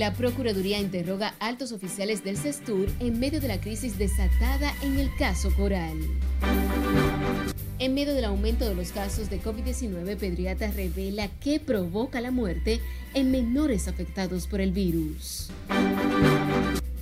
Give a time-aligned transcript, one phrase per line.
[0.00, 5.14] La Procuraduría interroga altos oficiales del CESTUR en medio de la crisis desatada en el
[5.16, 5.98] caso Coral.
[7.78, 12.80] En medio del aumento de los casos de COVID-19, Pedriata revela qué provoca la muerte
[13.12, 15.50] en menores afectados por el virus.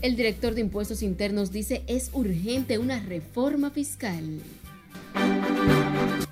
[0.03, 4.41] El director de Impuestos Internos dice es urgente una reforma fiscal.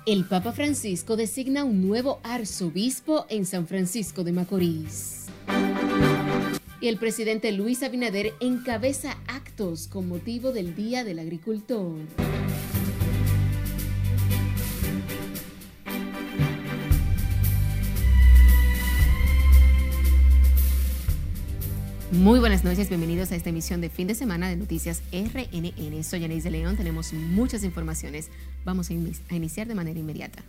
[0.05, 5.27] El Papa Francisco designa un nuevo arzobispo en San Francisco de Macorís.
[6.79, 11.95] Y el presidente Luis Abinader encabeza actos con motivo del Día del Agricultor.
[22.11, 26.03] Muy buenas noches, bienvenidos a esta emisión de fin de semana de Noticias RNN.
[26.03, 28.29] Soy Anais de León, tenemos muchas informaciones.
[28.65, 30.43] Vamos a, iniciar de manera inmediata.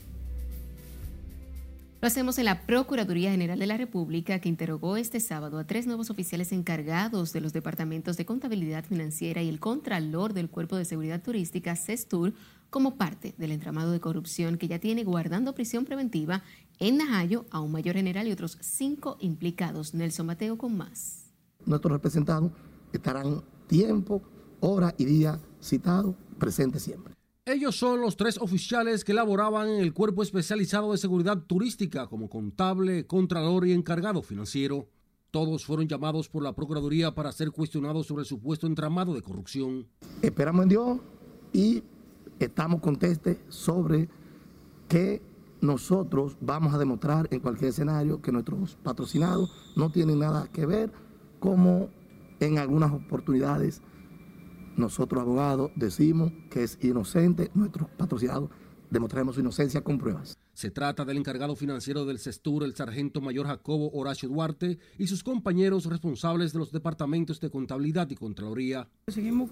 [2.01, 5.87] Lo hacemos en la Procuraduría General de la República, que interrogó este sábado a tres
[5.87, 10.85] nuevos oficiales encargados de los departamentos de contabilidad financiera y el Contralor del Cuerpo de
[10.85, 12.35] Seguridad Turística, CESTUR,
[12.71, 16.45] como parte del entramado de corrupción que ya tiene guardando prisión preventiva
[16.79, 19.93] en Najayo a un mayor general y otros cinco implicados.
[19.93, 21.29] Nelson Mateo con más
[21.69, 22.51] nuestros representados
[22.93, 24.23] estarán tiempo,
[24.61, 27.18] hora y día citados, presentes siempre.
[27.49, 32.29] Ellos son los tres oficiales que laboraban en el Cuerpo Especializado de Seguridad Turística como
[32.29, 34.87] contable, contralor y encargado financiero.
[35.31, 39.87] Todos fueron llamados por la Procuraduría para ser cuestionados sobre el supuesto entramado de corrupción.
[40.21, 40.99] Esperamos en Dios
[41.55, 41.83] y
[42.39, 44.11] estamos contestes sobre
[44.87, 45.23] que
[45.63, 50.93] nosotros vamos a demostrar en cualquier escenario que nuestros patrocinados no tienen nada que ver
[51.39, 51.89] como
[52.41, 53.81] en algunas oportunidades
[54.79, 58.51] nosotros abogados decimos que es inocente, nuestros patrocinados
[58.91, 60.37] demostraremos su inocencia con pruebas.
[60.55, 65.23] Se trata del encargado financiero del CESTUR, el sargento mayor Jacobo Horacio Duarte, y sus
[65.23, 68.89] compañeros responsables de los departamentos de contabilidad y contraloría.
[69.07, 69.51] Seguimos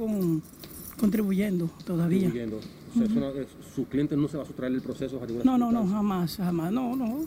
[0.99, 2.23] contribuyendo todavía.
[2.23, 2.61] Contribuyendo.
[3.75, 5.21] ¿Su cliente no se va a sustraer el proceso?
[5.45, 7.21] No, no, no, jamás, jamás, no, no.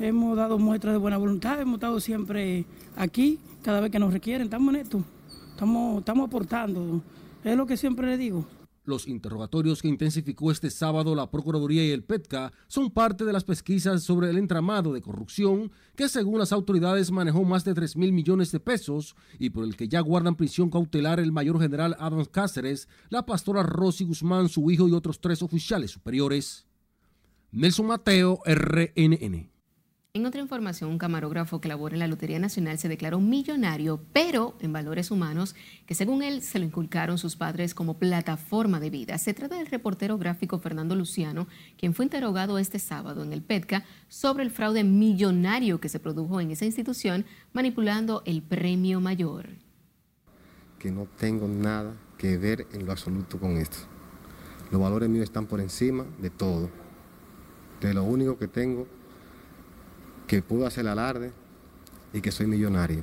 [0.00, 2.64] Hemos dado muestras de buena voluntad, hemos estado siempre
[2.96, 5.04] aquí, cada vez que nos requieren, estamos en esto,
[5.50, 7.02] estamos, estamos aportando,
[7.44, 8.46] es lo que siempre le digo.
[8.84, 13.44] Los interrogatorios que intensificó este sábado la Procuraduría y el PETCA son parte de las
[13.44, 18.12] pesquisas sobre el entramado de corrupción que según las autoridades manejó más de 3 mil
[18.12, 22.28] millones de pesos y por el que ya guardan prisión cautelar el mayor general Adams
[22.28, 26.66] Cáceres, la pastora Rosy Guzmán, su hijo y otros tres oficiales superiores.
[27.52, 29.59] Nelson Mateo, RNN.
[30.12, 34.56] En otra información, un camarógrafo que labora en la Lotería Nacional se declaró millonario, pero
[34.58, 35.54] en valores humanos,
[35.86, 39.18] que según él se lo inculcaron sus padres como plataforma de vida.
[39.18, 41.46] Se trata del reportero gráfico Fernando Luciano,
[41.78, 46.40] quien fue interrogado este sábado en el PETCA sobre el fraude millonario que se produjo
[46.40, 49.46] en esa institución manipulando el premio mayor.
[50.80, 53.76] Que no tengo nada que ver en lo absoluto con esto.
[54.72, 56.68] Los valores míos están por encima de todo.
[57.80, 58.88] De lo único que tengo
[60.30, 61.32] que puedo hacer alarde
[62.12, 63.02] y que soy millonario.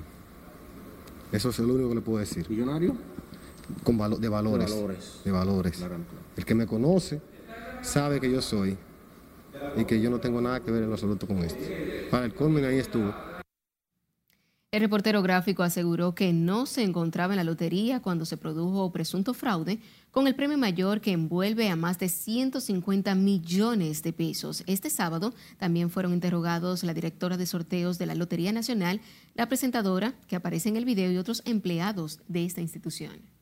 [1.29, 2.49] Eso es lo único que le puedo decir.
[2.49, 2.95] ¿Millonario?
[3.83, 4.73] Con de valores.
[5.25, 5.83] De valores.
[6.37, 7.19] El que me conoce
[7.81, 8.77] sabe que yo soy
[9.75, 11.59] y que yo no tengo nada que ver en lo absoluto con esto.
[12.09, 13.13] Para el colmen ahí estuvo.
[14.77, 19.33] El reportero gráfico aseguró que no se encontraba en la lotería cuando se produjo presunto
[19.33, 19.79] fraude
[20.11, 24.63] con el premio mayor que envuelve a más de 150 millones de pesos.
[24.67, 29.01] Este sábado también fueron interrogados la directora de sorteos de la Lotería Nacional,
[29.33, 33.36] la presentadora que aparece en el video y otros empleados de esta institución.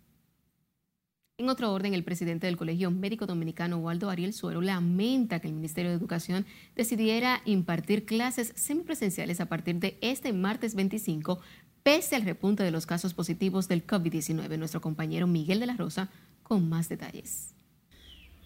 [1.38, 5.54] En otro orden, el presidente del Colegio Médico Dominicano, Waldo Ariel Suero, lamenta que el
[5.54, 6.46] Ministerio de Educación
[6.78, 11.42] decidiera impartir clases semipresenciales a partir de este martes 25,
[11.84, 14.58] pese al repunte de los casos positivos del COVID-19.
[14.58, 16.10] Nuestro compañero Miguel de la Rosa
[16.42, 17.54] con más detalles.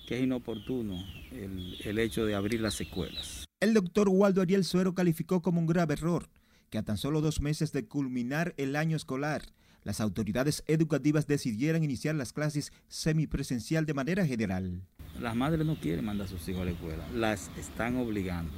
[0.08, 3.46] Que es inoportuno el, el hecho de abrir las escuelas.
[3.60, 6.28] El doctor Waldo Ariel Suero calificó como un grave error
[6.72, 9.44] que a tan solo dos meses de culminar el año escolar,
[9.84, 14.82] las autoridades educativas decidieran iniciar las clases semipresencial de manera general.
[15.20, 18.54] Las madres no quieren mandar a sus hijos a la escuela, las están obligando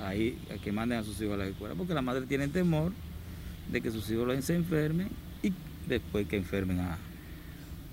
[0.00, 2.92] ahí a que manden a sus hijos a la escuela, porque las madres tienen temor
[3.70, 5.08] de que sus hijos se enfermen
[5.42, 5.52] y
[5.88, 6.98] después que enfermen a,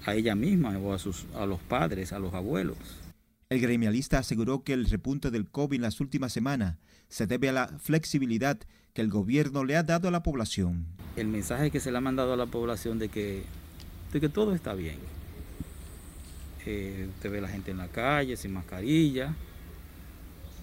[0.05, 2.77] a ella misma o a, sus, a los padres, a los abuelos.
[3.49, 6.77] El gremialista aseguró que el repunte del COVID en las últimas semanas
[7.07, 8.59] se debe a la flexibilidad
[8.93, 10.87] que el gobierno le ha dado a la población.
[11.15, 13.43] El mensaje que se le ha mandado a la población de que,
[14.11, 14.97] de que todo está bien.
[16.65, 19.35] Eh, usted ve la gente en la calle sin mascarilla.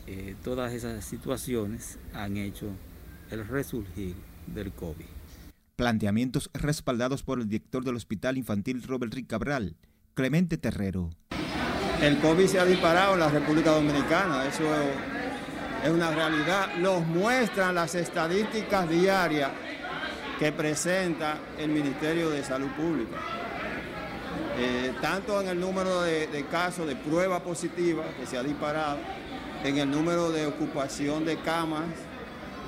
[0.07, 2.67] Eh, todas esas situaciones han hecho
[3.31, 4.15] el resurgir
[4.47, 5.05] del COVID.
[5.77, 9.77] Planteamientos respaldados por el director del Hospital Infantil Robert Rick Cabral,
[10.15, 11.11] Clemente Terrero.
[12.03, 14.65] El COVID se ha disparado en la República Dominicana, eso
[15.85, 16.77] es una realidad.
[16.79, 19.51] Los muestran las estadísticas diarias
[20.41, 23.19] que presenta el Ministerio de Salud Pública.
[24.59, 28.97] Eh, tanto en el número de, casos de prueba positiva que se ha disparado,
[29.63, 31.85] en el número de ocupación de camas,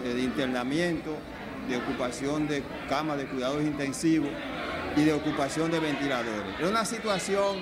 [0.05, 1.17] eh, de internamiento,
[1.67, 4.29] de ocupación de camas de cuidados intensivos
[4.95, 6.61] y de ocupación de ventiladores.
[6.61, 7.57] Es una situación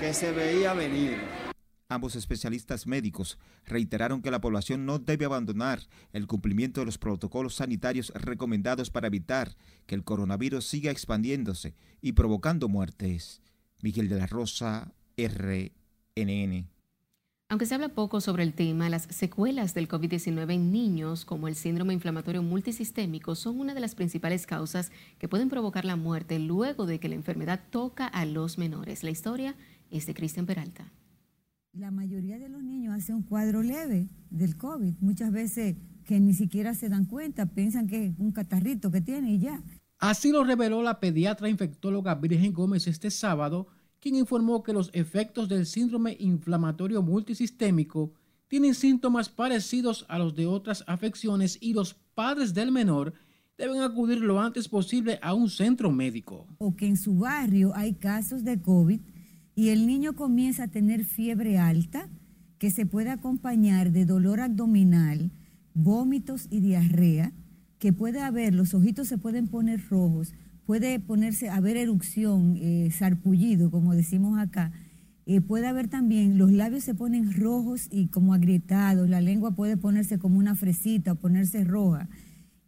[0.00, 1.43] que se veía venir.
[1.88, 5.80] Ambos especialistas médicos reiteraron que la población no debe abandonar
[6.12, 12.12] el cumplimiento de los protocolos sanitarios recomendados para evitar que el coronavirus siga expandiéndose y
[12.12, 13.42] provocando muertes.
[13.82, 16.68] Miguel de la Rosa, RNN.
[17.50, 21.54] Aunque se habla poco sobre el tema, las secuelas del COVID-19 en niños, como el
[21.54, 26.86] síndrome inflamatorio multisistémico, son una de las principales causas que pueden provocar la muerte luego
[26.86, 29.04] de que la enfermedad toca a los menores.
[29.04, 29.54] La historia
[29.90, 30.90] es de Cristian Peralta.
[31.74, 35.74] La mayoría de los niños hacen un cuadro leve del COVID, muchas veces
[36.04, 39.60] que ni siquiera se dan cuenta, piensan que es un catarrito que tiene y ya.
[39.98, 43.66] Así lo reveló la pediatra infectóloga Virgen Gómez este sábado
[43.98, 48.12] quien informó que los efectos del síndrome inflamatorio multisistémico
[48.48, 53.14] tienen síntomas parecidos a los de otras afecciones y los padres del menor
[53.56, 56.46] deben acudir lo antes posible a un centro médico.
[56.58, 59.00] O que en su barrio hay casos de COVID
[59.54, 62.08] y el niño comienza a tener fiebre alta
[62.58, 65.30] que se puede acompañar de dolor abdominal,
[65.74, 67.32] vómitos y diarrea,
[67.78, 70.32] que puede haber, los ojitos se pueden poner rojos,
[70.64, 74.72] puede ponerse, haber erupción, eh, sarpullido, como decimos acá.
[75.26, 79.76] Eh, puede haber también, los labios se ponen rojos y como agrietados, la lengua puede
[79.76, 82.08] ponerse como una fresita o ponerse roja.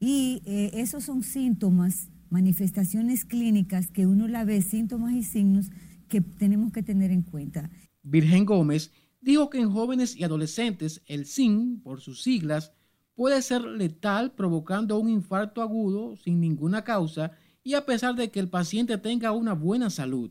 [0.00, 5.70] Y eh, esos son síntomas, manifestaciones clínicas que uno la ve, síntomas y signos
[6.08, 7.70] que tenemos que tener en cuenta.
[8.02, 12.72] Virgen Gómez dijo que en jóvenes y adolescentes el SIN, por sus siglas,
[13.14, 17.32] puede ser letal provocando un infarto agudo sin ninguna causa
[17.64, 20.30] y a pesar de que el paciente tenga una buena salud.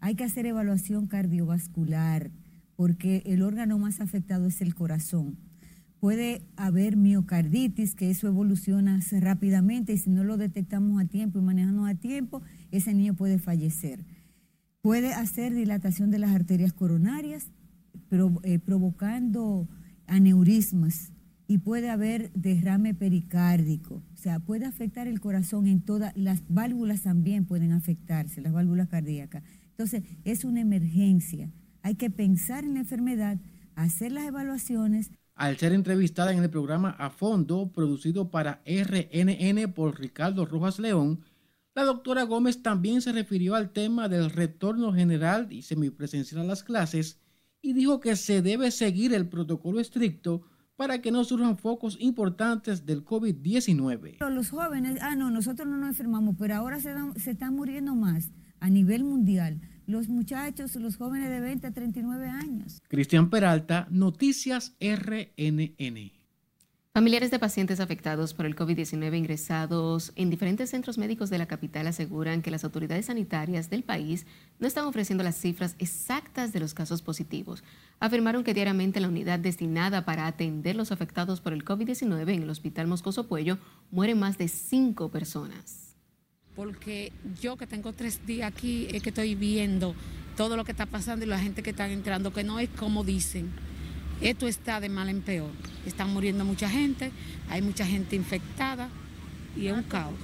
[0.00, 2.30] Hay que hacer evaluación cardiovascular
[2.76, 5.38] porque el órgano más afectado es el corazón.
[5.98, 11.42] Puede haber miocarditis, que eso evoluciona rápidamente y si no lo detectamos a tiempo y
[11.42, 14.04] manejamos a tiempo, ese niño puede fallecer.
[14.84, 17.46] Puede hacer dilatación de las arterias coronarias,
[18.42, 19.66] eh, provocando
[20.06, 21.10] aneurismas
[21.48, 27.00] y puede haber derrame pericárdico, o sea, puede afectar el corazón en todas, las válvulas
[27.00, 29.42] también pueden afectarse, las válvulas cardíacas.
[29.70, 31.50] Entonces, es una emergencia.
[31.80, 33.40] Hay que pensar en la enfermedad,
[33.76, 35.12] hacer las evaluaciones.
[35.34, 41.20] Al ser entrevistada en el programa A Fondo, producido para RNN por Ricardo Rojas León,
[41.74, 46.62] la doctora Gómez también se refirió al tema del retorno general y semipresencial a las
[46.62, 47.18] clases
[47.60, 50.42] y dijo que se debe seguir el protocolo estricto
[50.76, 54.18] para que no surjan focos importantes del COVID-19.
[54.30, 58.30] Los jóvenes, ah, no, nosotros no nos enfermamos, pero ahora se, se están muriendo más
[58.60, 59.60] a nivel mundial.
[59.86, 62.82] Los muchachos, los jóvenes de 20 a 39 años.
[62.88, 66.23] Cristian Peralta, Noticias RNN.
[66.96, 71.88] Familiares de pacientes afectados por el COVID-19 ingresados en diferentes centros médicos de la capital
[71.88, 74.26] aseguran que las autoridades sanitarias del país
[74.60, 77.64] no están ofreciendo las cifras exactas de los casos positivos.
[77.98, 82.50] Afirmaron que diariamente la unidad destinada para atender los afectados por el COVID-19 en el
[82.50, 83.58] Hospital Moscoso Puello
[83.90, 85.96] mueren más de cinco personas.
[86.54, 89.96] Porque yo que tengo tres días aquí es que estoy viendo
[90.36, 93.02] todo lo que está pasando y la gente que está entrando, que no es como
[93.02, 93.50] dicen
[94.24, 95.50] esto está de mal en peor.
[95.86, 97.10] Están muriendo mucha gente,
[97.50, 98.88] hay mucha gente infectada
[99.56, 100.14] y es un caos.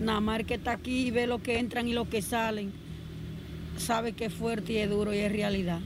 [0.00, 2.72] Nada más que está aquí y ve lo que entran y lo que salen,
[3.78, 5.80] sabe que es fuerte y es duro y es realidad.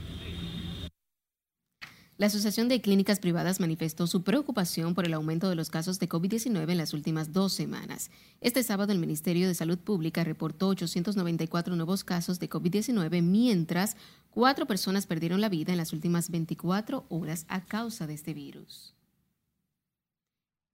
[2.19, 6.09] La Asociación de Clínicas Privadas manifestó su preocupación por el aumento de los casos de
[6.09, 8.11] COVID-19 en las últimas dos semanas.
[8.41, 13.95] Este sábado el Ministerio de Salud Pública reportó 894 nuevos casos de COVID-19, mientras
[14.31, 18.98] cuatro personas perdieron la vida en las últimas 24 horas a causa de este virus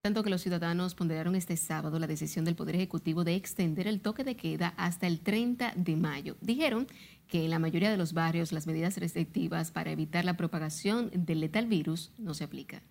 [0.05, 4.01] tanto que los ciudadanos ponderaron este sábado la decisión del Poder Ejecutivo de extender el
[4.01, 6.37] toque de queda hasta el 30 de mayo.
[6.41, 6.85] Dijeron
[7.27, 11.39] que en la mayoría de los barrios las medidas restrictivas para evitar la propagación del
[11.39, 12.83] letal virus no se aplican.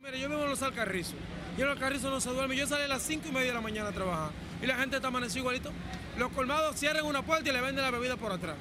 [0.00, 1.16] Mire, yo vivo en los Alcarrizos.
[1.58, 2.54] Yo en los Alcarrizos no se duerme.
[2.54, 4.30] Yo salí a las 5 y media de la mañana a trabajar.
[4.62, 5.72] Y la gente está amanecido igualito.
[6.16, 8.54] Los colmados cierran una puerta y le venden la bebida por atrás.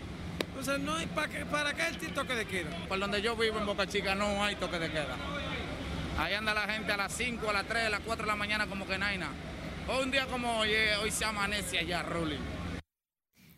[0.48, 2.72] Entonces, no hay para qué, para qué el toque de queda.
[2.88, 5.16] Por donde yo vivo en Boca Chica no hay toque de queda.
[6.20, 8.36] Ahí anda la gente a las 5, a las 3, a las 4 de la
[8.36, 9.30] mañana como que nada.
[9.88, 12.42] Hoy un día como hoy, eh, hoy se amanece allá, Rolling.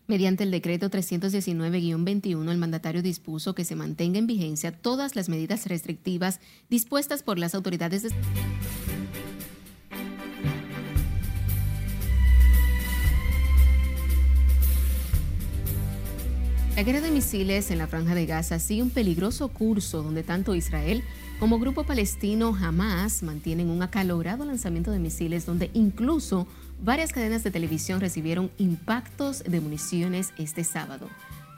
[0.06, 5.66] Mediante el decreto 319-21, el mandatario dispuso que se mantenga en vigencia todas las medidas
[5.66, 6.40] restrictivas
[6.70, 8.12] dispuestas por las autoridades de...
[16.82, 20.56] La guerra de misiles en la franja de Gaza sigue un peligroso curso donde tanto
[20.56, 21.04] Israel
[21.40, 26.48] como grupo palestino Hamas mantienen un acalorado lanzamiento de misiles donde incluso
[26.82, 31.08] varias cadenas de televisión recibieron impactos de municiones este sábado.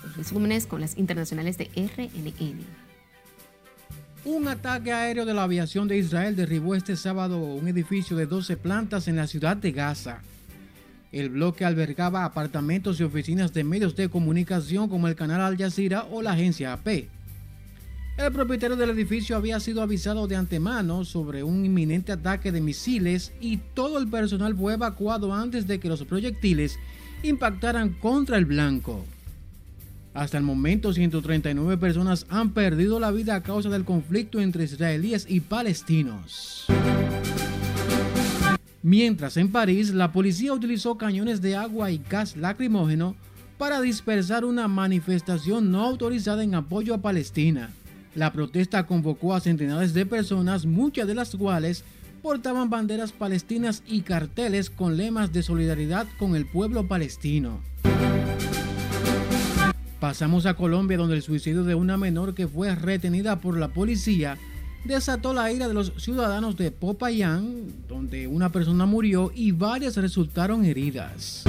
[0.03, 2.59] Los resúmenes con las internacionales de RNN.
[4.25, 8.57] Un ataque aéreo de la aviación de Israel derribó este sábado un edificio de 12
[8.57, 10.21] plantas en la ciudad de Gaza.
[11.13, 16.07] El bloque albergaba apartamentos y oficinas de medios de comunicación como el canal Al Jazeera
[16.09, 16.87] o la agencia AP.
[18.17, 23.31] El propietario del edificio había sido avisado de antemano sobre un inminente ataque de misiles
[23.39, 26.79] y todo el personal fue evacuado antes de que los proyectiles
[27.21, 29.05] impactaran contra el blanco.
[30.15, 35.27] Hasta el momento, 139 personas han perdido la vida a causa del conflicto entre israelíes
[35.29, 36.65] y palestinos.
[38.85, 43.15] Mientras en París, la policía utilizó cañones de agua y gas lacrimógeno
[43.57, 47.69] para dispersar una manifestación no autorizada en apoyo a Palestina.
[48.13, 51.85] La protesta convocó a centenares de personas, muchas de las cuales
[52.21, 57.61] portaban banderas palestinas y carteles con lemas de solidaridad con el pueblo palestino.
[60.01, 64.37] Pasamos a Colombia donde el suicidio de una menor que fue retenida por la policía
[64.83, 70.65] desató la ira de los ciudadanos de Popayán, donde una persona murió y varias resultaron
[70.65, 71.43] heridas.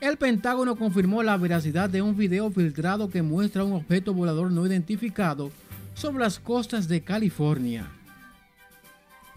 [0.00, 4.66] El Pentágono confirmó la veracidad de un video filtrado que muestra un objeto volador no
[4.66, 5.50] identificado
[5.94, 7.90] sobre las costas de California.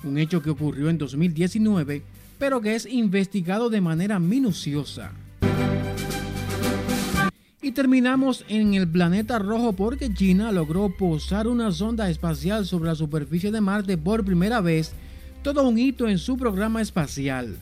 [0.03, 2.03] Un hecho que ocurrió en 2019,
[2.39, 5.11] pero que es investigado de manera minuciosa.
[7.73, 13.49] Terminamos en el planeta rojo porque China logró posar una sonda espacial sobre la superficie
[13.49, 14.91] de Marte por primera vez,
[15.41, 17.57] todo un hito en su programa espacial.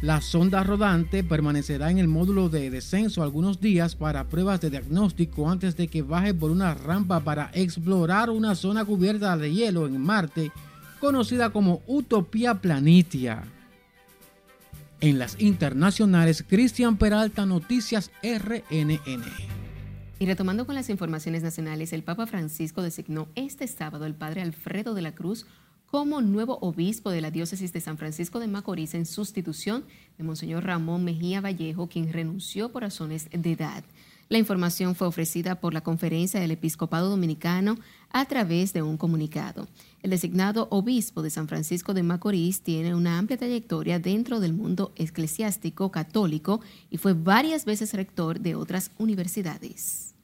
[0.00, 5.50] La sonda rodante permanecerá en el módulo de descenso algunos días para pruebas de diagnóstico
[5.50, 10.00] antes de que baje por una rampa para explorar una zona cubierta de hielo en
[10.00, 10.52] Marte,
[11.00, 13.42] conocida como Utopía Planitia.
[15.06, 19.22] En las internacionales, Cristian Peralta, Noticias RNN.
[20.18, 24.94] Y retomando con las informaciones nacionales, el Papa Francisco designó este sábado al padre Alfredo
[24.94, 25.46] de la Cruz
[25.86, 29.84] como nuevo obispo de la diócesis de San Francisco de Macorís en sustitución
[30.18, 33.84] de Monseñor Ramón Mejía Vallejo, quien renunció por razones de edad.
[34.28, 37.78] La información fue ofrecida por la Conferencia del Episcopado Dominicano
[38.18, 39.68] a través de un comunicado.
[40.02, 44.94] El designado obispo de San Francisco de Macorís tiene una amplia trayectoria dentro del mundo
[44.96, 50.14] eclesiástico católico y fue varias veces rector de otras universidades.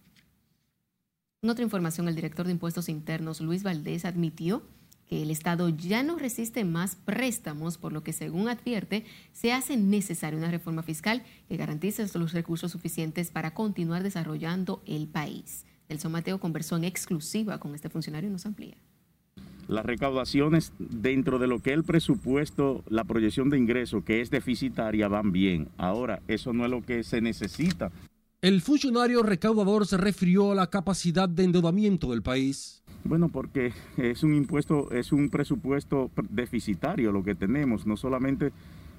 [1.43, 4.63] En otra información, el director de Impuestos Internos, Luis Valdés, admitió
[5.07, 9.77] que el Estado ya no resiste más préstamos, por lo que, según advierte, se hace
[9.77, 15.67] necesaria una reforma fiscal que garantice los recursos suficientes para continuar desarrollando el país.
[15.93, 18.77] Nelson Mateo conversó en exclusiva con este funcionario y nos amplía.
[19.69, 24.31] Las recaudaciones dentro de lo que es el presupuesto, la proyección de ingresos que es
[24.31, 25.69] deficitaria van bien.
[25.77, 27.93] Ahora, eso no es lo que se necesita.
[28.41, 32.83] El funcionario recaudador se refirió a la capacidad de endeudamiento del país.
[33.05, 38.51] Bueno, porque es un impuesto, es un presupuesto deficitario lo que tenemos, no solamente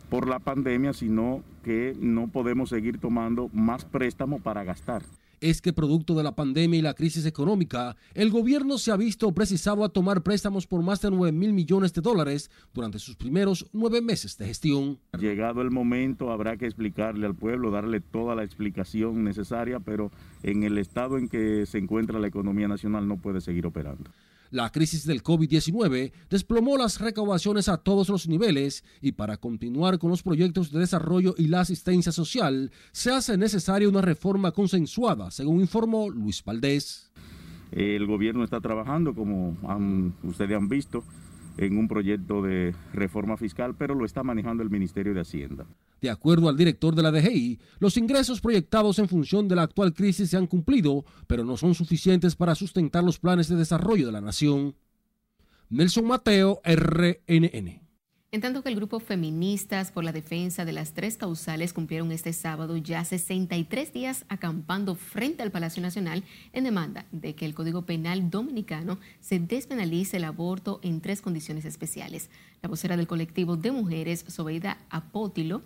[0.09, 5.03] por la pandemia, sino que no podemos seguir tomando más préstamos para gastar
[5.43, 9.33] es que producto de la pandemia y la crisis económica, el gobierno se ha visto
[9.33, 13.69] precisado a tomar préstamos por más de 9 mil millones de dólares durante sus primeros
[13.73, 14.99] nueve meses de gestión.
[15.19, 20.11] Llegado el momento, habrá que explicarle al pueblo, darle toda la explicación necesaria, pero
[20.43, 24.11] en el estado en que se encuentra la economía nacional no puede seguir operando.
[24.53, 30.11] La crisis del COVID-19 desplomó las recaudaciones a todos los niveles y para continuar con
[30.11, 35.61] los proyectos de desarrollo y la asistencia social se hace necesaria una reforma consensuada, según
[35.61, 37.11] informó Luis Valdés.
[37.71, 39.57] El gobierno está trabajando, como
[40.21, 41.03] ustedes han visto,
[41.57, 45.65] en un proyecto de reforma fiscal, pero lo está manejando el Ministerio de Hacienda.
[46.03, 49.93] De acuerdo al director de la DGI, los ingresos proyectados en función de la actual
[49.93, 54.11] crisis se han cumplido, pero no son suficientes para sustentar los planes de desarrollo de
[54.11, 54.75] la nación.
[55.69, 57.83] Nelson Mateo, RNN.
[58.33, 62.33] En tanto que el grupo Feministas por la Defensa de las Tres Causales cumplieron este
[62.33, 67.83] sábado ya 63 días acampando frente al Palacio Nacional en demanda de que el Código
[67.83, 72.29] Penal Dominicano se despenalice el aborto en tres condiciones especiales.
[72.61, 75.61] La vocera del colectivo de mujeres, Sobeida Apótilo,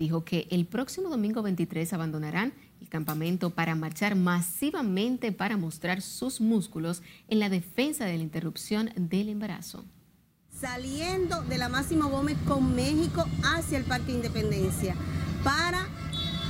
[0.00, 6.40] dijo que el próximo domingo 23 abandonarán el campamento para marchar masivamente para mostrar sus
[6.40, 9.84] músculos en la defensa de la interrupción del embarazo.
[10.58, 14.96] Saliendo de la Máximo Gómez con México hacia el Parque Independencia
[15.44, 15.86] para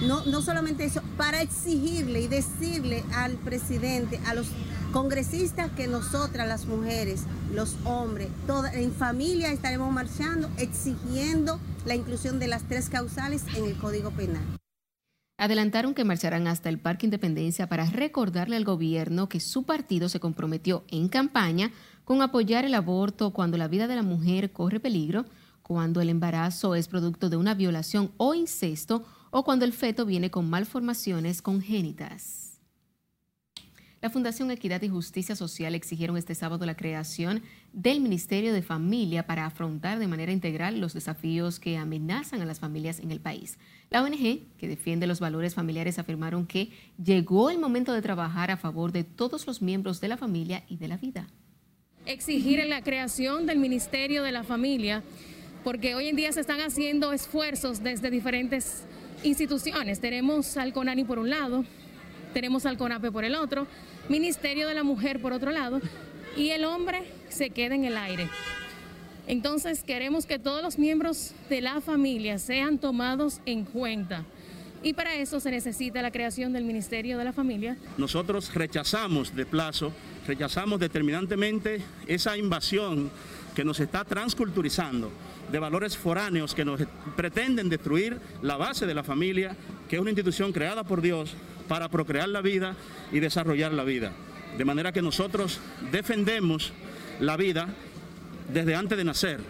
[0.07, 4.47] no, no solamente eso, para exigirle y decirle al presidente, a los
[4.92, 12.39] congresistas que nosotras, las mujeres, los hombres, toda, en familia estaremos marchando exigiendo la inclusión
[12.39, 14.45] de las tres causales en el Código Penal.
[15.39, 20.21] Adelantaron que marcharán hasta el Parque Independencia para recordarle al gobierno que su partido se
[20.21, 21.73] comprometió en campaña
[22.05, 25.25] con apoyar el aborto cuando la vida de la mujer corre peligro,
[25.63, 30.31] cuando el embarazo es producto de una violación o incesto o cuando el feto viene
[30.31, 32.50] con malformaciones congénitas.
[34.00, 37.42] La Fundación Equidad y Justicia Social exigieron este sábado la creación
[37.73, 42.61] del Ministerio de Familia para afrontar de manera integral los desafíos que amenazan a las
[42.61, 43.59] familias en el país.
[43.90, 46.71] La ONG, que defiende los valores familiares, afirmaron que
[47.02, 50.78] llegó el momento de trabajar a favor de todos los miembros de la familia y
[50.78, 51.28] de la vida
[52.07, 55.02] exigir la creación del Ministerio de la Familia,
[55.64, 58.85] porque hoy en día se están haciendo esfuerzos desde diferentes
[59.23, 60.00] instituciones.
[60.00, 61.64] Tenemos al CONANI por un lado,
[62.33, 63.67] tenemos al CONAPE por el otro,
[64.09, 65.81] Ministerio de la Mujer por otro lado,
[66.37, 68.29] y el hombre se queda en el aire.
[69.27, 74.25] Entonces queremos que todos los miembros de la familia sean tomados en cuenta.
[74.83, 77.77] Y para eso se necesita la creación del Ministerio de la Familia.
[77.99, 79.93] Nosotros rechazamos de plazo
[80.27, 83.11] rechazamos determinantemente esa invasión
[83.55, 85.11] que nos está transculturizando
[85.51, 86.81] de valores foráneos que nos
[87.17, 89.57] pretenden destruir la base de la familia,
[89.89, 91.35] que es una institución creada por Dios
[91.71, 92.75] para procrear la vida
[93.12, 94.11] y desarrollar la vida.
[94.59, 95.61] De manera que nosotros
[95.93, 96.73] defendemos
[97.21, 97.69] la vida
[98.53, 99.41] desde antes de nacer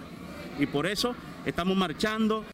[0.58, 1.14] y por eso
[1.46, 2.44] estamos marchando.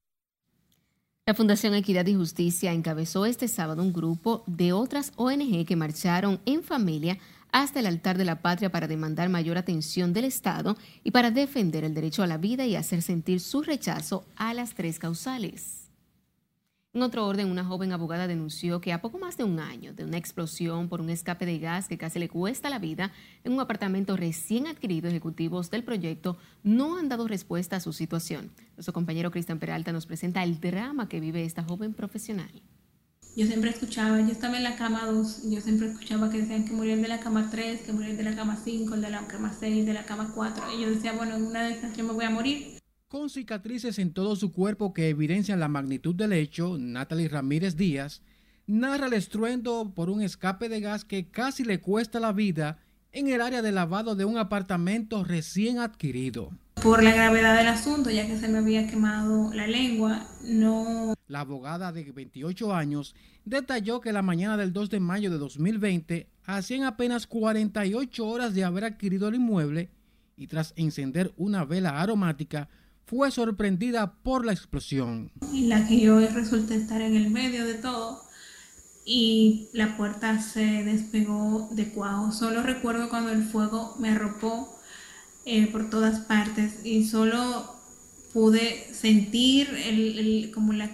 [1.26, 6.38] La Fundación Equidad y Justicia encabezó este sábado un grupo de otras ONG que marcharon
[6.46, 7.18] en familia
[7.50, 11.82] hasta el altar de la patria para demandar mayor atención del Estado y para defender
[11.82, 15.85] el derecho a la vida y hacer sentir su rechazo a las tres causales.
[16.96, 20.02] En otro orden, una joven abogada denunció que a poco más de un año de
[20.02, 23.12] una explosión por un escape de gas que casi le cuesta la vida
[23.44, 28.50] en un apartamento recién adquirido, ejecutivos del proyecto no han dado respuesta a su situación.
[28.78, 32.62] Nuestro compañero Cristian Peralta nos presenta el drama que vive esta joven profesional.
[33.36, 36.72] Yo siempre escuchaba, yo estaba en la cama 2, yo siempre escuchaba que decían que
[36.72, 39.84] morían de la cama 3, que morían de la cama 5, de la cama 6,
[39.84, 40.64] de la cama 4.
[40.72, 42.75] Y yo decía, bueno, en una de esas yo me voy a morir.
[43.08, 48.20] Con cicatrices en todo su cuerpo que evidencian la magnitud del hecho, Natalie Ramírez Díaz
[48.66, 52.80] narra el estruendo por un escape de gas que casi le cuesta la vida
[53.12, 56.50] en el área de lavado de un apartamento recién adquirido.
[56.82, 61.14] Por la gravedad del asunto, ya que se me había quemado la lengua, no...
[61.28, 63.14] La abogada de 28 años
[63.44, 68.64] detalló que la mañana del 2 de mayo de 2020, hacían apenas 48 horas de
[68.64, 69.90] haber adquirido el inmueble
[70.36, 72.68] y tras encender una vela aromática,
[73.06, 75.30] fue sorprendida por la explosión.
[75.52, 78.20] En la que yo resulté estar en el medio de todo
[79.04, 82.32] y la puerta se despegó de cuajo.
[82.32, 84.76] Solo recuerdo cuando el fuego me arropó
[85.44, 87.76] eh, por todas partes y solo
[88.32, 90.90] pude sentir el, como la,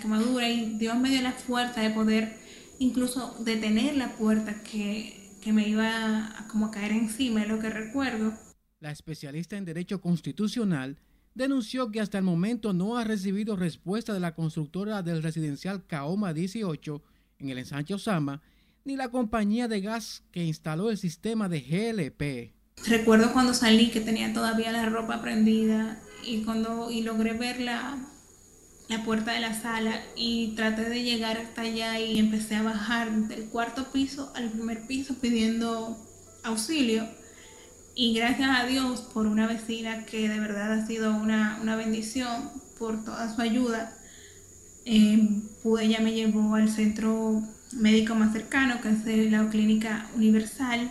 [0.00, 2.36] quemadura y Dios me dio la fuerza de poder
[2.78, 7.58] incluso detener la puerta que, que me iba a, como a caer encima, es lo
[7.58, 8.34] que recuerdo.
[8.80, 10.98] La especialista en Derecho Constitucional
[11.34, 16.32] denunció que hasta el momento no ha recibido respuesta de la constructora del residencial Kaoma
[16.32, 17.02] 18
[17.40, 18.40] en el ensanche Osama,
[18.84, 22.54] ni la compañía de gas que instaló el sistema de GLP.
[22.86, 27.98] Recuerdo cuando salí que tenía todavía la ropa prendida y cuando y logré ver la,
[28.88, 33.10] la puerta de la sala y traté de llegar hasta allá y empecé a bajar
[33.28, 35.96] del cuarto piso al primer piso pidiendo
[36.42, 37.08] auxilio.
[37.94, 42.50] Y gracias a Dios por una vecina que de verdad ha sido una, una bendición
[42.78, 43.96] por toda su ayuda,
[44.84, 45.28] eh,
[45.80, 50.90] ella me llevó al centro médico más cercano, que es la Clínica Universal,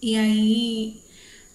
[0.00, 1.02] y ahí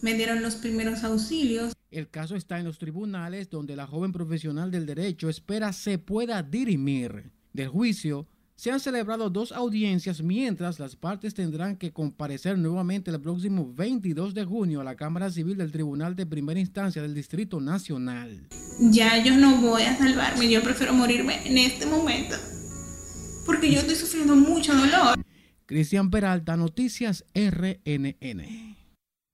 [0.02, 1.74] me dieron los primeros auxilios.
[1.90, 6.44] El caso está en los tribunales donde la joven profesional del derecho espera se pueda
[6.44, 7.32] dirimir.
[7.54, 8.28] Del juicio,
[8.64, 14.34] se han celebrado dos audiencias mientras las partes tendrán que comparecer nuevamente el próximo 22
[14.34, 18.48] de junio a la Cámara Civil del Tribunal de Primera Instancia del Distrito Nacional.
[18.80, 22.38] Ya yo no voy a salvarme, yo prefiero morirme en este momento
[23.46, 25.20] porque yo estoy sufriendo mucho dolor.
[25.66, 28.73] Cristian Peralta, Noticias RNN.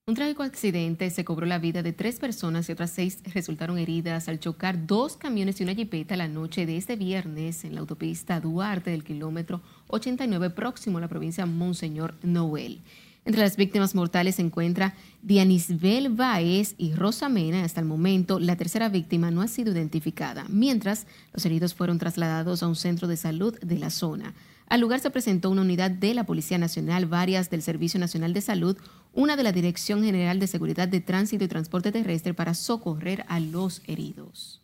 [0.10, 4.28] Un trágico accidente se cobró la vida de tres personas y otras seis resultaron heridas
[4.28, 8.40] al chocar dos camiones y una jipeta la noche de este viernes en la autopista
[8.40, 12.82] Duarte del kilómetro 89 próximo a la provincia Monseñor Noel.
[13.24, 17.64] Entre las víctimas mortales se encuentra Dianisbel Baez y Rosa Mena.
[17.64, 22.64] Hasta el momento, la tercera víctima no ha sido identificada, mientras los heridos fueron trasladados
[22.64, 24.34] a un centro de salud de la zona.
[24.70, 28.42] Al lugar se presentó una unidad de la Policía Nacional, varias del Servicio Nacional de
[28.42, 28.78] Salud,
[29.14, 33.40] una de la Dirección General de Seguridad de Tránsito y Transporte Terrestre para socorrer a
[33.40, 34.62] los heridos.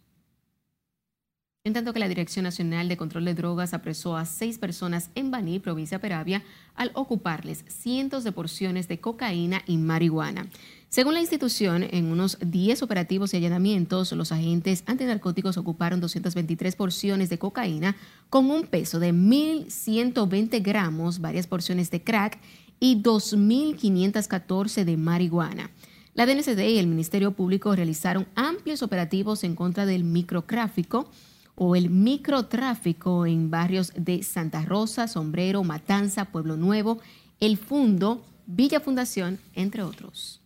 [1.64, 5.32] En tanto que la Dirección Nacional de Control de Drogas apresó a seis personas en
[5.32, 6.44] Baní, provincia Peravia,
[6.76, 10.46] al ocuparles cientos de porciones de cocaína y marihuana.
[10.96, 17.30] Según la institución, en unos 10 operativos y allanamientos, los agentes antinarcóticos ocuparon 223 porciones
[17.30, 17.98] de cocaína
[18.30, 22.40] con un peso de 1.120 gramos, varias porciones de crack
[22.80, 25.70] y 2.514 de marihuana.
[26.14, 31.10] La DNCD y el Ministerio Público realizaron amplios operativos en contra del microtráfico
[31.56, 37.02] o el microtráfico en barrios de Santa Rosa, Sombrero, Matanza, Pueblo Nuevo,
[37.42, 40.40] El Fundo, Villa Fundación, entre otros.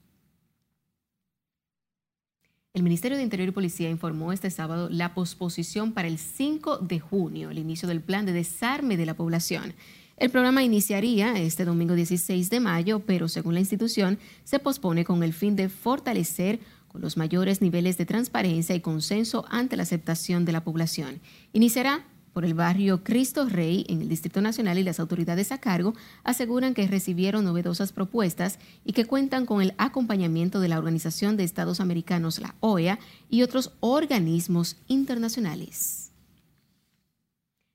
[2.75, 6.99] El Ministerio de Interior y Policía informó este sábado la posposición para el 5 de
[6.99, 9.73] junio, el inicio del plan de desarme de la población.
[10.17, 15.23] El programa iniciaría este domingo 16 de mayo, pero según la institución, se pospone con
[15.23, 20.45] el fin de fortalecer con los mayores niveles de transparencia y consenso ante la aceptación
[20.45, 21.21] de la población.
[21.53, 22.05] Iniciará
[22.39, 26.73] por el barrio Cristo Rey en el Distrito Nacional y las autoridades a cargo aseguran
[26.73, 31.81] que recibieron novedosas propuestas y que cuentan con el acompañamiento de la Organización de Estados
[31.81, 32.97] Americanos, la OEA,
[33.29, 36.13] y otros organismos internacionales.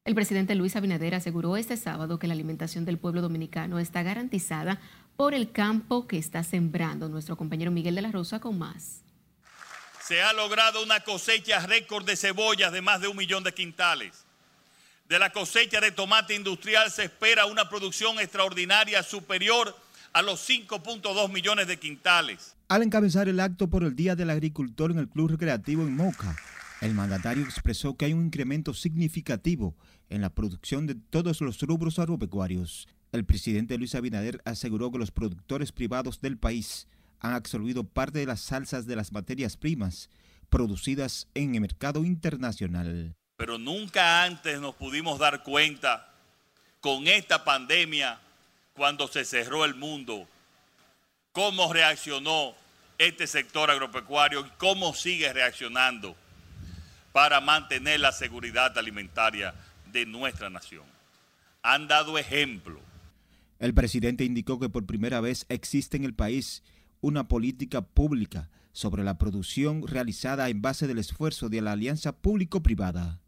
[0.06, 4.80] El presidente Luis Abinader aseguró este sábado que la alimentación del pueblo dominicano está garantizada
[5.14, 7.10] por el campo que está sembrando.
[7.10, 9.02] Nuestro compañero Miguel de la Rosa con más.
[10.00, 14.23] Se ha logrado una cosecha récord de cebollas de más de un millón de quintales.
[15.14, 19.72] De la cosecha de tomate industrial se espera una producción extraordinaria superior
[20.12, 22.56] a los 5.2 millones de quintales.
[22.66, 26.34] Al encabezar el acto por el Día del Agricultor en el Club Recreativo en Moca,
[26.80, 29.76] el mandatario expresó que hay un incremento significativo
[30.08, 32.88] en la producción de todos los rubros agropecuarios.
[33.12, 36.88] El presidente Luis Abinader aseguró que los productores privados del país
[37.20, 40.10] han absorbido parte de las salsas de las materias primas
[40.48, 43.14] producidas en el mercado internacional.
[43.36, 46.08] Pero nunca antes nos pudimos dar cuenta
[46.80, 48.20] con esta pandemia,
[48.74, 50.28] cuando se cerró el mundo,
[51.32, 52.54] cómo reaccionó
[52.98, 56.16] este sector agropecuario y cómo sigue reaccionando
[57.12, 59.54] para mantener la seguridad alimentaria
[59.92, 60.84] de nuestra nación.
[61.62, 62.80] Han dado ejemplo.
[63.58, 66.62] El presidente indicó que por primera vez existe en el país
[67.00, 73.20] una política pública sobre la producción realizada en base del esfuerzo de la alianza público-privada.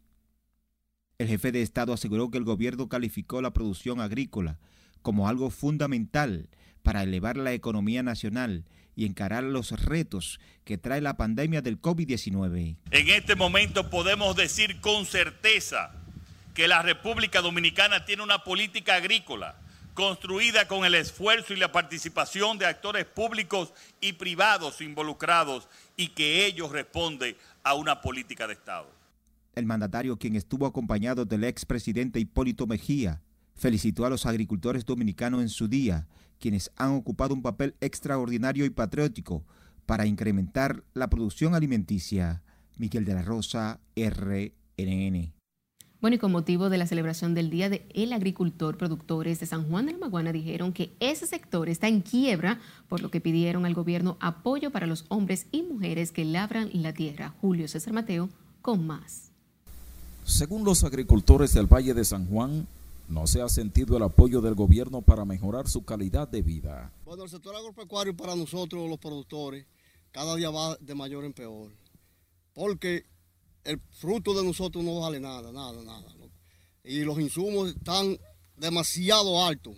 [1.19, 4.59] El jefe de Estado aseguró que el gobierno calificó la producción agrícola
[5.01, 6.47] como algo fundamental
[6.83, 12.75] para elevar la economía nacional y encarar los retos que trae la pandemia del COVID-19.
[12.91, 15.91] En este momento podemos decir con certeza
[16.53, 19.55] que la República Dominicana tiene una política agrícola
[19.95, 26.45] construida con el esfuerzo y la participación de actores públicos y privados involucrados y que
[26.45, 28.96] ellos responden a una política de Estado.
[29.57, 33.23] El mandatario, quien estuvo acompañado del expresidente Hipólito Mejía,
[33.55, 36.07] felicitó a los agricultores dominicanos en su día,
[36.39, 39.43] quienes han ocupado un papel extraordinario y patriótico
[39.87, 42.43] para incrementar la producción alimenticia.
[42.77, 45.33] Miguel de la Rosa, RNN.
[46.01, 49.87] Bueno, y con motivo de la celebración del Día del Agricultor, productores de San Juan
[49.87, 53.73] de la Maguana dijeron que ese sector está en quiebra, por lo que pidieron al
[53.73, 57.33] gobierno apoyo para los hombres y mujeres que labran la tierra.
[57.41, 58.29] Julio César Mateo,
[58.61, 59.26] con más.
[60.27, 62.67] Según los agricultores del Valle de San Juan,
[63.07, 66.91] no se ha sentido el apoyo del gobierno para mejorar su calidad de vida.
[67.05, 69.65] Bueno, el sector agropecuario para nosotros, los productores,
[70.11, 71.71] cada día va de mayor en peor.
[72.53, 73.05] Porque
[73.63, 76.05] el fruto de nosotros no vale nada, nada, nada.
[76.83, 78.17] Y los insumos están
[78.57, 79.77] demasiado altos,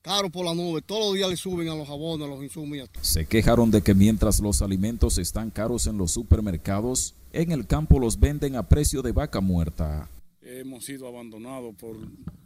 [0.00, 0.80] caros por la nube.
[0.80, 2.88] Todos los días le suben a los jabones, a los insumos.
[3.00, 7.98] Se quejaron de que mientras los alimentos están caros en los supermercados, en el campo
[7.98, 10.08] los venden a precio de vaca muerta.
[10.40, 11.96] hemos sido abandonados por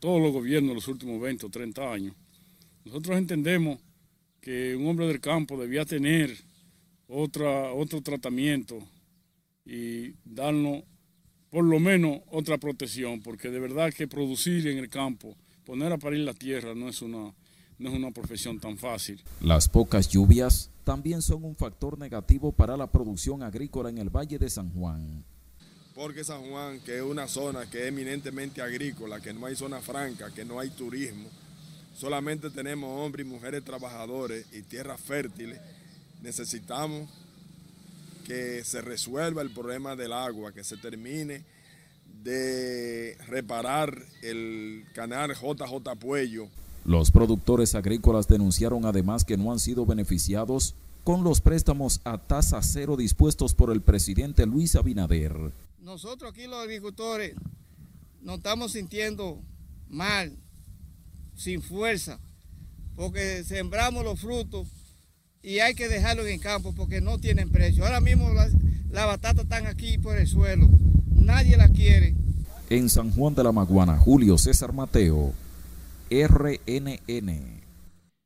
[0.01, 2.15] todos los gobiernos de los últimos 20 o 30 años.
[2.85, 3.79] Nosotros entendemos
[4.41, 6.37] que un hombre del campo debía tener
[7.07, 8.79] otra, otro tratamiento
[9.65, 10.83] y darnos
[11.51, 15.99] por lo menos otra protección, porque de verdad que producir en el campo, poner a
[15.99, 17.33] parir la tierra no es una,
[17.79, 19.21] no es una profesión tan fácil.
[19.41, 24.39] Las pocas lluvias también son un factor negativo para la producción agrícola en el Valle
[24.39, 25.25] de San Juan.
[25.95, 29.81] Porque San Juan, que es una zona que es eminentemente agrícola, que no hay zona
[29.81, 31.29] franca, que no hay turismo,
[31.95, 35.61] solamente tenemos hombres y mujeres trabajadores y tierras fértiles,
[36.23, 37.11] necesitamos
[38.27, 41.45] que se resuelva el problema del agua, que se termine
[42.23, 46.49] de reparar el canal JJ Puello.
[46.85, 52.61] Los productores agrícolas denunciaron además que no han sido beneficiados con los préstamos a tasa
[52.63, 55.53] cero dispuestos por el presidente Luis Abinader.
[55.81, 57.35] Nosotros aquí los agricultores
[58.23, 59.41] nos estamos sintiendo
[59.89, 60.37] mal,
[61.37, 62.19] sin fuerza,
[62.97, 64.69] porque sembramos los frutos
[65.43, 67.85] y hay que dejarlo en el campo porque no tienen precio.
[67.85, 68.53] Ahora mismo las
[68.91, 70.69] la batatas están aquí por el suelo,
[71.15, 72.15] nadie las quiere.
[72.69, 75.33] En San Juan de la Maguana, Julio César Mateo,
[76.11, 77.61] RNN.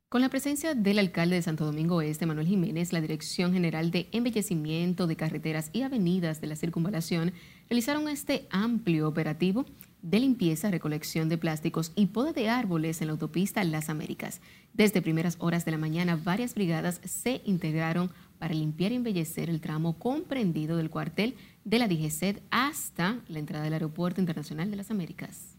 [0.09, 4.07] Con la presencia del alcalde de Santo Domingo Este, Manuel Jiménez, la Dirección General de
[4.11, 7.33] Embellecimiento de Carreteras y Avenidas de la Circunvalación
[7.69, 9.65] realizaron este amplio operativo
[10.01, 14.41] de limpieza, recolección de plásticos y poda de árboles en la autopista Las Américas.
[14.73, 19.61] Desde primeras horas de la mañana, varias brigadas se integraron para limpiar y embellecer el
[19.61, 24.89] tramo comprendido del cuartel de la DGCED hasta la entrada del Aeropuerto Internacional de las
[24.89, 25.54] Américas.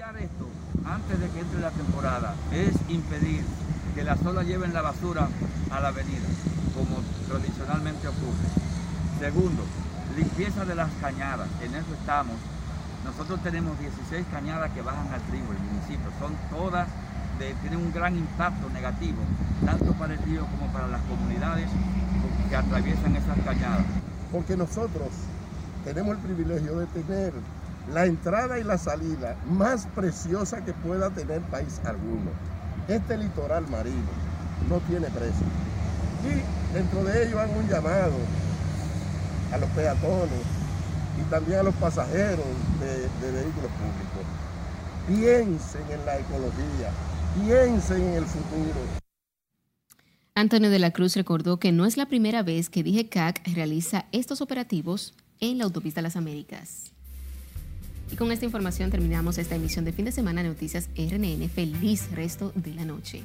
[0.00, 0.48] Limpiar esto
[0.86, 3.44] antes de que entre la temporada es impedir
[3.94, 5.28] que las olas lleven la basura
[5.70, 6.24] a la avenida,
[6.74, 8.48] como tradicionalmente ocurre.
[9.18, 9.62] Segundo,
[10.16, 12.36] limpieza de las cañadas, en eso estamos.
[13.04, 16.88] Nosotros tenemos 16 cañadas que bajan al río, el municipio, son todas,
[17.38, 19.20] de, tienen un gran impacto negativo,
[19.66, 21.68] tanto para el río como para las comunidades
[22.48, 23.84] que atraviesan esas cañadas.
[24.32, 25.10] Porque nosotros
[25.84, 27.34] tenemos el privilegio de tener
[27.92, 32.30] la entrada y la salida más preciosa que pueda tener país alguno.
[32.88, 34.10] Este litoral marino
[34.68, 35.46] no tiene precio.
[36.24, 38.14] Y dentro de ello hago un llamado
[39.52, 40.42] a los peatones
[41.20, 42.46] y también a los pasajeros
[42.80, 44.26] de, de vehículos públicos.
[45.08, 46.90] Piensen en la ecología,
[47.44, 49.00] piensen en el futuro.
[50.34, 54.40] Antonio de la Cruz recordó que no es la primera vez que DGCAC realiza estos
[54.40, 56.92] operativos en la autopista Las Américas.
[58.12, 61.48] Y con esta información terminamos esta emisión de fin de semana Noticias RNN.
[61.48, 63.22] Feliz resto de la noche.